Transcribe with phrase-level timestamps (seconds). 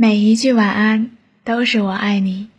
[0.00, 1.10] 每一句晚安
[1.42, 2.50] 都是我爱你。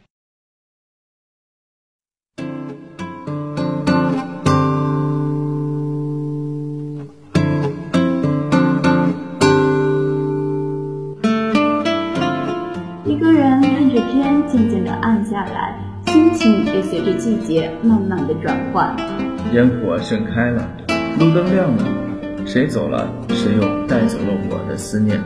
[13.05, 18.93] 一个人看着天渐渐的暗下来，心情也随着季节慢慢的转换。
[19.53, 20.69] 烟火盛开了，
[21.17, 25.17] 路灯亮了，谁走了，谁又带走了我的思念。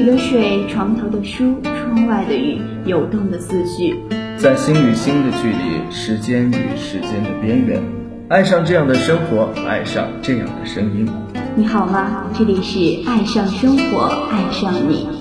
[0.00, 3.94] 杯子里的水，床头的书，窗外的雨，游动的思绪，
[4.38, 7.78] 在心与心的距离，时间与时间的边缘，
[8.28, 11.06] 爱上这样的生活，爱上这样的声音。
[11.54, 12.24] 你好吗？
[12.32, 15.19] 这里是爱上生活，爱上你。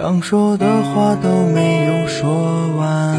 [0.00, 2.30] 想说的话都没有说
[2.76, 3.18] 完，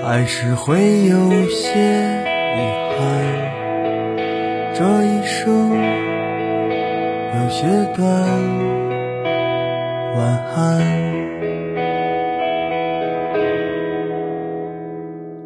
[0.00, 2.22] 还是会有些
[2.54, 2.60] 遗
[2.94, 3.00] 憾。
[4.72, 5.70] 这一生
[7.34, 8.06] 有些短，
[10.14, 10.22] 晚
[10.54, 10.80] 安。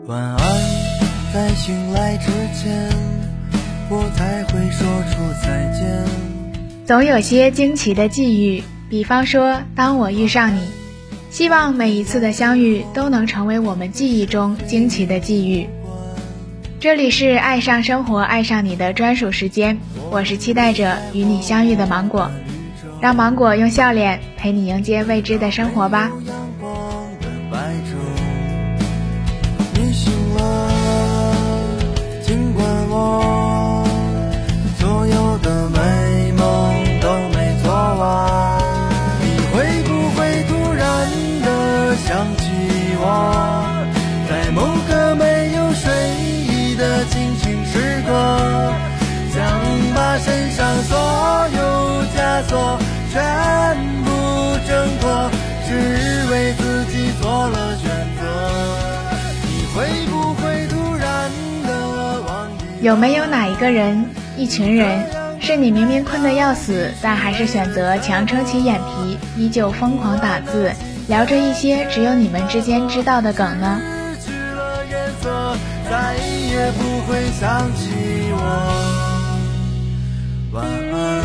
[0.06, 0.38] 晚安，
[1.32, 2.90] 在醒来之前，
[3.88, 5.80] 我才会说出再见。
[6.84, 10.60] 总有些惊奇的际遇，比方说，当我遇上你，
[11.30, 15.68] 希望每一次的相遇都能成为我们记忆中惊奇的际遇。
[16.78, 19.76] 这里是爱上生活，爱上你的专属时间，
[20.10, 22.30] 我是期待着与你相遇的芒果，
[23.00, 26.12] 让芒果用笑脸陪你迎接未知的生活吧。
[62.96, 64.06] 有没有哪一个人、
[64.38, 65.04] 一群人，
[65.38, 70.72] 是你明明困得要死，但还是选择强撑起眼皮，依旧疯狂打字，
[71.06, 73.78] 聊着一些只有你们之间知道的梗呢？
[75.90, 77.90] 再也不会想起
[78.32, 78.38] 我。
[80.54, 81.22] 晚安。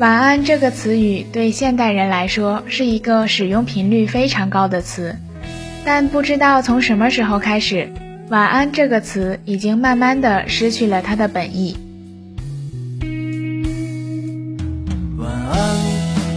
[0.00, 5.16] 晚安这个词语对现代人来说是一个使用频率非常高的词，
[5.86, 7.88] 但不知道从什么时候开始，
[8.28, 11.76] 晚安这个词已经慢慢的失去了它的本意。
[15.16, 15.76] 晚安，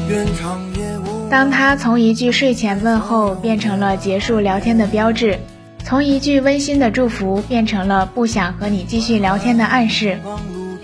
[0.07, 1.27] 愿长夜无。
[1.31, 5.39] 当它从一句睡前问候变成了结束聊天的标志。
[5.83, 10.19] 从一句温馨的祝福变成了不想和你继续聊天的暗示，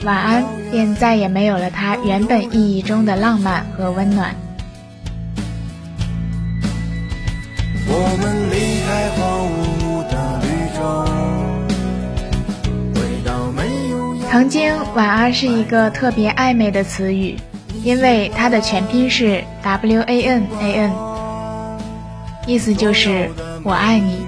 [0.03, 4.33] 晚安便再也没有了它原本意义中的浪漫和温暖。
[7.87, 8.49] 我们
[14.35, 17.37] 曾经，晚安是一个特别暧昧的词语，
[17.85, 20.91] 因为它的全拼是 W A N A N，
[22.45, 23.31] 意思就是
[23.63, 24.25] 我爱你。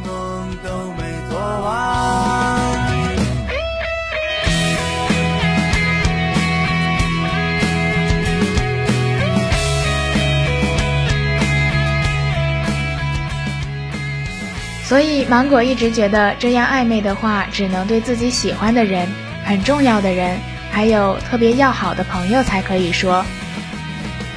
[14.85, 19.05] 所以，芒果一直觉得这样暧昧的话，只能对自己喜欢的人、
[19.47, 20.37] 很重要的人，
[20.71, 23.25] 还有特别要好的朋友才可以说。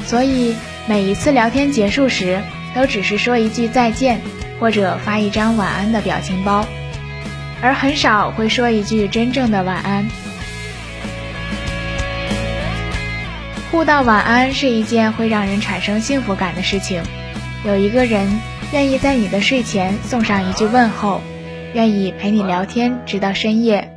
[0.06, 0.54] 所以，
[0.86, 2.40] 每一次聊天结束时，
[2.74, 4.20] 都只是说一句再见，
[4.58, 6.64] 或者发一张晚安的表情包，
[7.60, 10.08] 而很少会说一句真正的晚安。
[13.70, 17.02] 互道晚安是一件会让人产生幸福感的事情。
[17.66, 18.40] 有一个人。
[18.72, 21.20] 愿意在你的睡前送上一句问候，
[21.74, 23.92] 愿意陪你聊天直到深夜，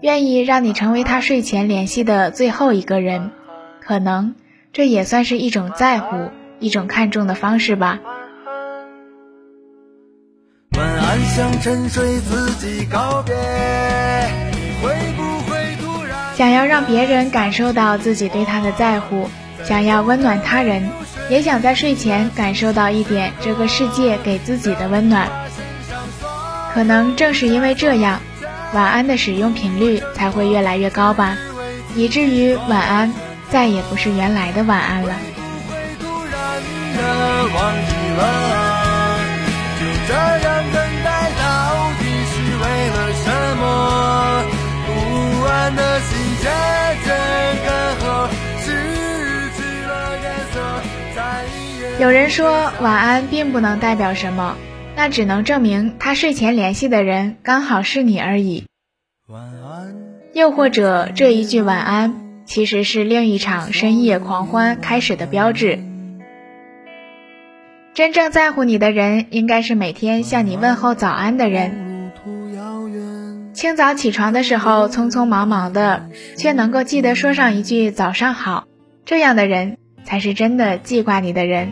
[0.00, 3.32] 愿意让你成为他睡前联系的最后一个人，
[3.80, 4.36] 可能
[4.72, 6.30] 这也算是一种在乎，
[6.60, 7.98] 一种看重的方式吧。
[10.76, 13.34] 晚安，向沉睡自己告别。
[14.80, 16.36] 会不会突然？
[16.36, 19.28] 想要让别人感受到自己对他的在乎，
[19.64, 20.88] 想要温暖他人。
[21.28, 25.28] 也想在睡前感受到一点这个世界给自己的温暖。
[26.72, 28.20] 可能正是因为这样，
[28.74, 31.36] 晚安的使用频率才会越来越高吧，
[31.94, 33.12] 以至于晚安
[33.50, 35.14] 再也不是原来的晚安了。
[52.00, 54.56] 有人说晚安并不能代表什么，
[54.98, 58.64] 那只能证明他睡前联系的人刚好是你而已。
[60.34, 65.78] 又或者这一句晚安其实是另一场深夜狂欢开始的标志。
[67.94, 72.10] 真正在乎你的人，应该是每天向你问候早安的人。
[73.52, 78.64] 清早起床的时候匆匆忙忙的，却能够记得说上一句早上好，
[79.04, 81.70] 这样的人才是真的记挂你的人。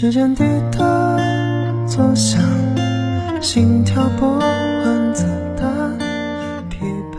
[0.00, 0.42] 时间滴
[0.72, 1.18] 答
[1.86, 2.40] 作响，
[3.42, 5.92] 心跳不安怎的
[6.70, 6.78] 疲
[7.12, 7.18] 惫。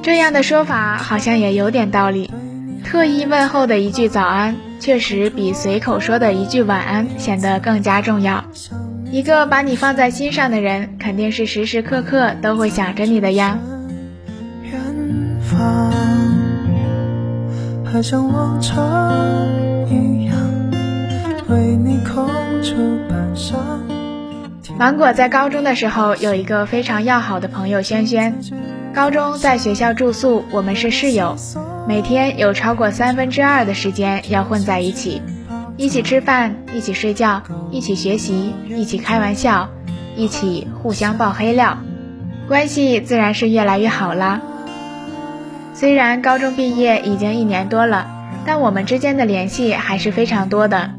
[0.00, 2.30] 这样的说法好像也有点道理。
[2.84, 8.44] 特意问候的一句早安，确实比随口说的一句晚安显得更加重要。
[9.10, 13.58] 一个把你放在心上的人，肯定是时时刻刻都会想着你的呀。
[14.62, 14.80] 远
[15.40, 15.90] 方，
[17.84, 18.78] 还像往常
[19.88, 20.36] 一样。
[24.78, 28.34] 芒果在高中的时候有一个非常要好的朋友轩轩，
[28.94, 31.36] 高中在学校住宿，我们是室友，
[31.86, 35.20] 每天有超过三分之二的时间要混在一起，
[35.76, 39.68] 一起吃饭，一起睡觉，一起学习，一起开玩笑，
[40.16, 41.78] 一起互相爆黑料，
[42.48, 44.40] 关系自然是越来越好了。
[45.74, 48.06] 虽然高中毕业已经一年多了，
[48.46, 50.90] 但我们之间的联系还是非常多的。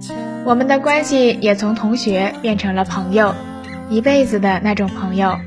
[0.44, 3.36] 我们的关系也从同学变成了朋友，
[3.90, 5.38] 一辈子的那种朋友。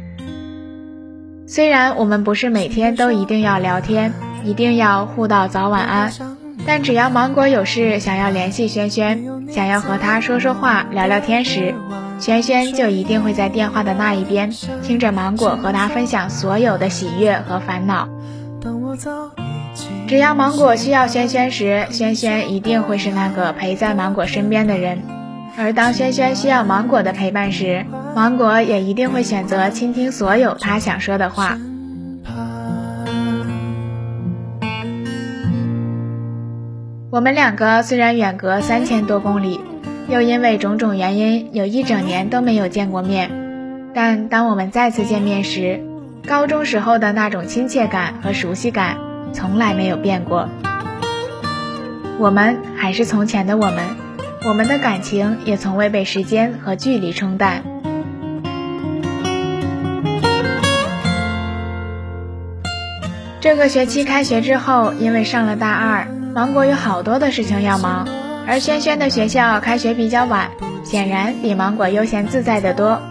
[1.46, 4.12] 虽然我们不是每天都一定要聊天，
[4.44, 6.12] 一定要互道早晚安，
[6.64, 11.74] 但只要芒果有事想要联系轩轩，想要和他说说话、聊聊天时，
[12.20, 14.50] 轩轩就一定会在电话的那一边
[14.82, 18.08] 听着芒果和他分享所有的喜悦和烦恼。
[18.60, 19.10] 等我走
[20.06, 24.98] 只要芒果需要轩轩时，轩轩一定会是那个陪在芒果身边的人；
[25.56, 31.58] 而当轩轩需要芒果的陪伴时，芒果也一定会选择倾听所有他想说的话。
[37.10, 39.58] 我们两个虽然远隔三千多公里，
[40.08, 43.30] 又因为种种原因有一整年都没有见过面，
[43.94, 45.80] 但当我们再次见面时，
[46.26, 49.13] 高中时候的那种亲切感和熟悉感。
[49.34, 50.48] 从来没有变过，
[52.18, 53.96] 我们还是从前的我们，
[54.46, 57.64] 我们的感情也从未被时间和距离冲淡。
[63.40, 68.08] 这个学期开学之后，因为上了大二，芒果有好多的事情要忙，
[68.46, 70.50] 而轩轩的学校开学比较晚，
[70.84, 73.02] 显然比芒果悠闲自在的多。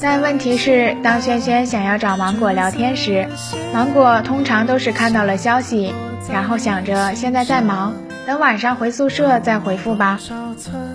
[0.00, 3.26] 但问题是，当轩轩想要找芒果聊天时，
[3.72, 5.92] 芒果通常都是看到了消息，
[6.32, 7.94] 然后想着现在在忙，
[8.24, 10.18] 等晚上回宿舍再回复吧。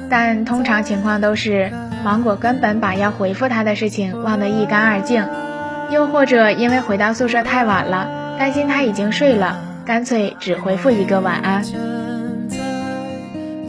[0.09, 1.71] 但通常情况都是，
[2.05, 5.27] 芒果根本把要回复他的事情忘得一干二净，
[5.91, 8.07] 又或者因为回到宿舍太晚了，
[8.39, 11.63] 担心他已经睡了，干脆只回复一个晚安。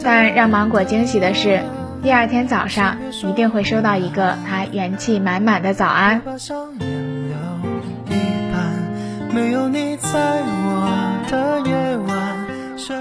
[0.01, 1.59] 但让芒果惊喜的是。
[2.05, 6.21] 第二天早上一定会收到一个他元气满满的早安。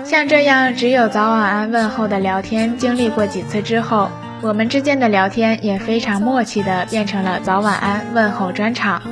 [0.06, 4.08] 像这样只有早晚安问候的聊天，经历过几次之后，
[4.40, 9.02] 我们之间的聊天也非常默契的变成了早晚安问候专场。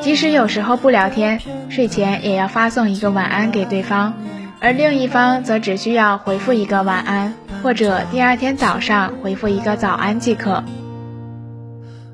[0.00, 4.14] 即使有时候不聊天，睡前也要发送一个晚安给对方。
[4.58, 7.34] 而另一方则只需要回复一个晚安，
[7.66, 10.62] 或者第二天早上回复一个早安即可。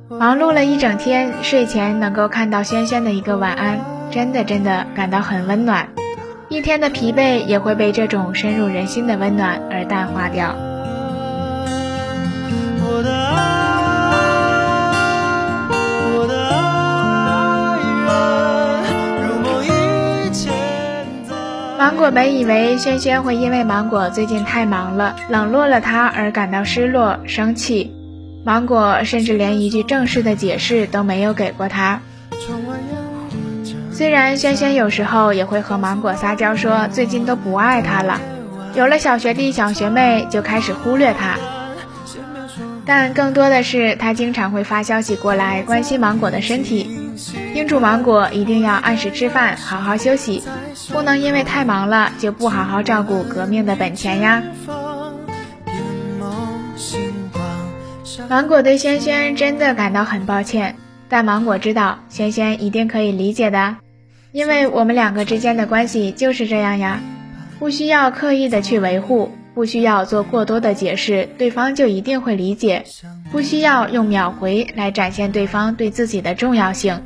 [0.08, 3.78] 忙碌了一整天，睡前能够看到轩轩的一个晚安，
[4.10, 5.90] 真的真的感到很温暖。
[6.48, 10.54] 一天的疲惫也会被这种深入人心的温暖而淡化掉。
[21.82, 27.92] 芒果本以为轩轩会因为芒果最近太忙了，冷落了他而感到失落、生气。
[28.44, 32.00] 芒果甚至连一句正式的解释都没有给过他，
[33.90, 38.20] 虽然轩轩有时候也会和芒果撒娇说最近都不爱他了，
[38.76, 41.36] 有了小学弟小学妹就开始忽略他，
[42.86, 46.88] 但更多的是他经常会发消息过来关心芒果的身体，
[47.52, 50.44] 叮嘱芒果一定要按时吃饭，好好休息，
[50.90, 54.42] 不能因为太忙了就不好好照顾革命的本钱呀。
[58.28, 60.76] 芒果对轩轩真的感到很抱歉，
[61.08, 63.76] 但芒果知道轩轩一定可以理解的，
[64.32, 67.00] 因为我们两个之间的关系就是这样呀，
[67.58, 72.84] 不需要刻意的去维护，不需要做过多的解释，对方就一定会理解，
[73.30, 77.02] 不需要用秒回来展现对方对自己的重要性。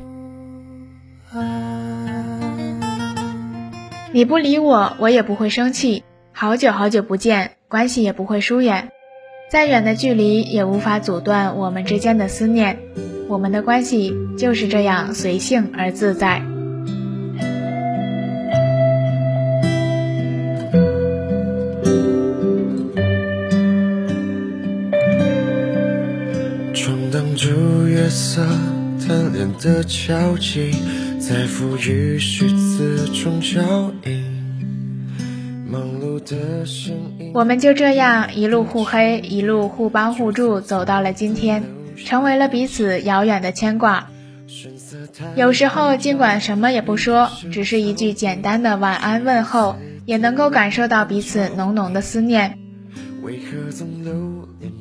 [4.12, 8.88] 你不理我，我也不会生气，好久好久不见，关系也不会疏远。
[9.50, 12.78] 再远的距离也无法阻断我们之间的思念，
[13.28, 16.42] 我们的关系就是这样随性而自在。
[26.74, 28.42] 窗挡住月色
[29.06, 30.72] 贪恋的交集，
[31.20, 32.95] 在赋予虚词
[33.26, 33.60] 中脚
[34.04, 34.24] 印。
[37.34, 41.64] 我们就这样一路互黑，一路互帮互助，走到了今天，
[41.96, 44.06] 成为了彼此遥远的牵挂。
[45.34, 52.60] 有时候，尽管什么也不说，只是一句简单的晚安问候，也能够感受到彼此浓浓的思念。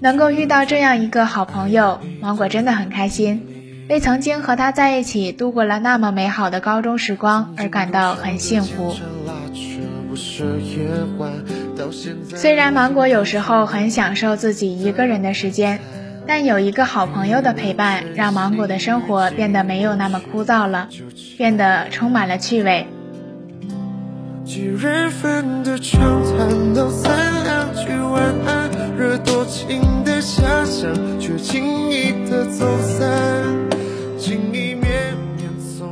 [0.02, 3.42] 能够遇到这样一个好朋友，芒果真的很开心，
[3.88, 8.96] 为曾经和他在一起度过了那么美好的高中时光而感到很幸福。
[12.36, 15.80] 虽然芒果有时候很享受自己一个人的时间，
[16.26, 20.90] 但有一个好朋友的陪伴，让芒果的生活变得没有那么枯燥了，
[21.38, 22.88] 变得充满了趣味。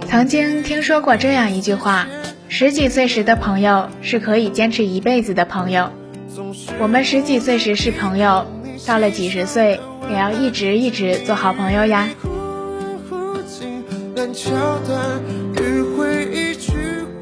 [0.07, 2.07] 曾经听说过这样一句话。
[2.49, 5.89] 十几岁时的朋友是可以坚持一辈子的朋友，
[6.79, 8.45] 我们十几岁时是朋友，
[8.85, 12.09] 到了几十岁也要一直一直做好朋友呀。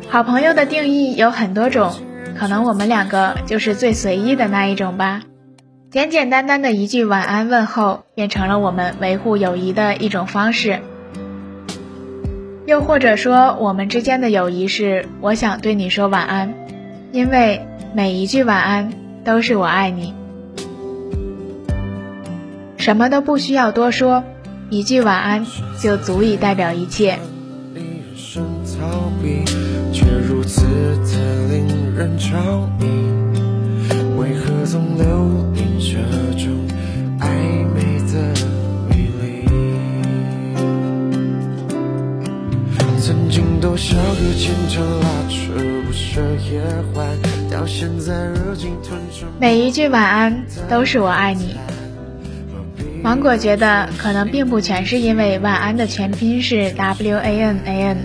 [0.09, 1.93] 好朋友的定义有很多种，
[2.37, 5.21] 可能我们两个就是最随意的那一种吧。
[5.91, 10.81] 简简单单的一句晚安问候，变成了我们维护友谊的一种方式。
[12.71, 16.53] 又或者说，我们之间的友谊是我想对你说晚安，
[17.11, 18.93] 因为每一句晚安
[19.25, 20.13] 都是我爱你，
[22.77, 24.23] 什么都不需要多说，
[24.69, 25.45] 一句晚安
[25.81, 27.19] 就足以代表一切。
[34.17, 35.05] 为何总留
[35.53, 35.97] 恋这
[36.39, 36.70] 种？
[49.39, 51.55] 每一句晚安都是我爱你。
[53.01, 57.97] 芒果觉得可能并不全是因为晚安的全拼是 W A N A N，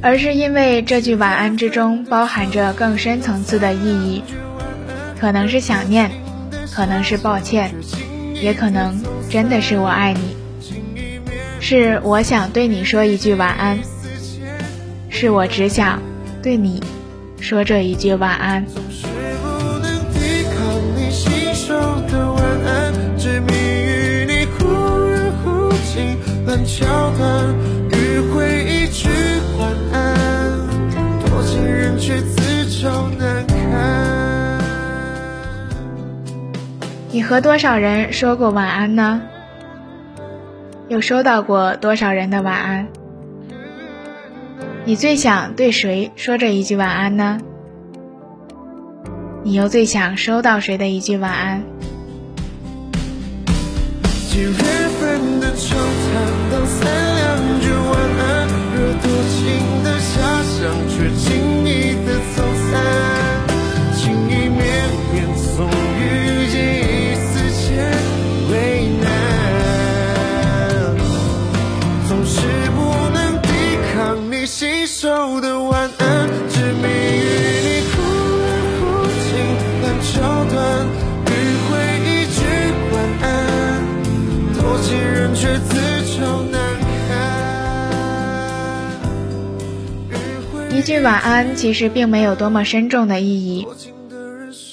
[0.00, 4.24] 而是因为这句晚安之中包含着更深层次的意义，
[5.20, 6.10] 可能是想念，
[6.72, 7.74] 可能是抱歉，
[8.34, 10.36] 也可能真的是我爱你，
[11.60, 13.78] 是我想对你说一句晚安。
[15.20, 16.00] 是我只想
[16.42, 16.82] 对你
[17.42, 18.64] 说这一句晚安。
[37.12, 39.20] 你和多少人说过晚安呢？
[40.88, 42.88] 有收到过多少人的晚安？
[44.86, 47.38] 你最想对谁说这一句晚安呢？
[49.44, 51.62] 你又最想收到谁的一句晚安？
[54.28, 55.58] 几份的谈
[56.66, 60.58] 三两句晚安，惹多情的遐想
[60.88, 61.59] 却。
[91.02, 93.66] 晚安其实并没有多么深重的意义，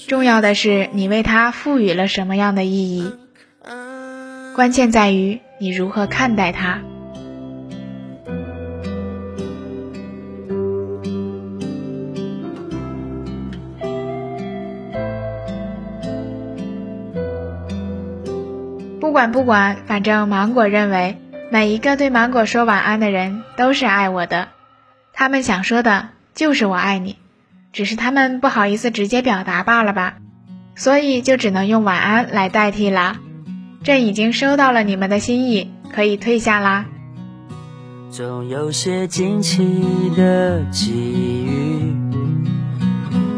[0.07, 3.11] 重要的是你为它赋予了什么样的意义。
[4.55, 6.81] 关键在于你如何看待它。
[18.99, 21.17] 不管不管，反正芒果认为，
[21.51, 24.49] 每一个对芒果说晚安的人都是爱我的。
[25.13, 27.15] 他们想说的就是“我爱你”，
[27.73, 30.17] 只是他们不好意思直接表达罢了吧，
[30.75, 33.17] 所以就只能用晚安来代替啦。
[33.83, 36.85] 朕已经收到了你们的心意，可以退下啦。
[38.11, 39.81] 总有些惊奇
[40.15, 41.95] 的际遇，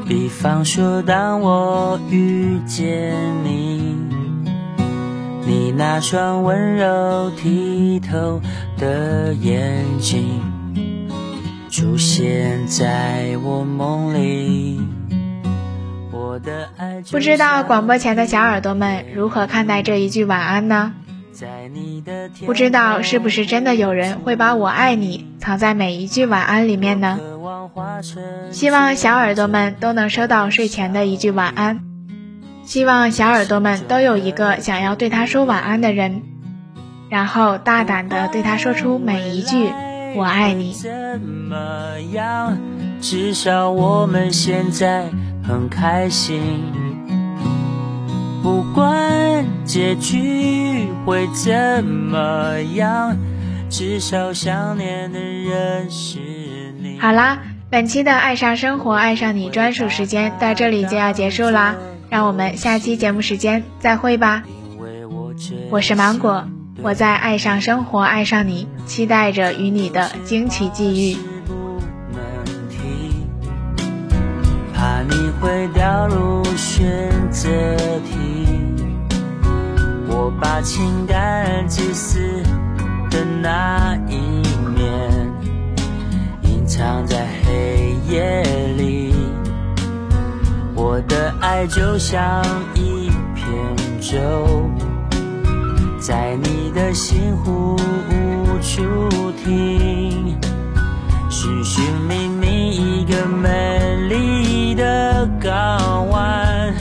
[0.06, 3.16] 比方说当我遇见
[3.46, 3.96] 你，
[5.46, 8.42] 你那双温柔剔透
[8.78, 10.49] 的眼睛。
[11.70, 14.80] 出现在我梦里。
[17.12, 20.94] 不知道广播前的小耳朵们如何看待这一句晚安呢？
[22.46, 27.20] 不知道是不是真的有人会把我爱你藏在每一句晚安里面呢？
[28.52, 31.82] 希望小耳朵们都能收到睡前的一句晚安。
[32.64, 36.24] 希望小耳朵们都有一个想要对他说晚安的人，
[37.10, 39.70] 然后大胆的对他说出每一句。
[40.16, 40.74] 我爱你。
[40.74, 40.90] 怎
[41.22, 42.58] 么样？
[43.02, 45.06] 至少我们现在
[45.42, 46.42] 很开心。
[48.44, 53.16] 不管结局会怎么样，
[53.70, 56.20] 至少想念的人是
[56.82, 57.00] 你。
[57.00, 57.40] 好啦，
[57.70, 61.76] 本期的《爱上生活，爱上你》专属时间到这里就要结束啦，
[62.10, 64.44] 让我们下期节目时间再会吧。
[65.70, 66.46] 我是芒果。
[66.82, 71.18] 我在爱上生活，爱上你，期待着与你的惊奇际遇。
[74.74, 77.50] 怕你会掉入选择
[78.06, 78.48] 题，
[80.08, 82.20] 我把情感自私
[83.10, 84.16] 的那一
[84.74, 85.30] 面
[86.44, 88.42] 隐藏在黑夜
[88.78, 89.14] 里。
[90.76, 92.42] 我的爱就像
[92.74, 94.89] 一片舟。
[96.00, 97.76] 在你的心湖
[98.10, 100.40] 无处停，
[101.30, 106.74] 寻寻觅觅一个美丽的港湾，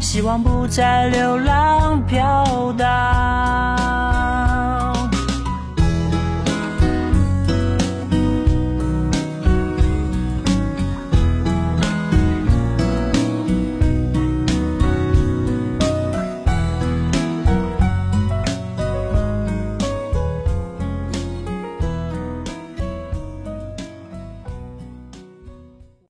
[0.00, 2.44] 希望不再流浪漂。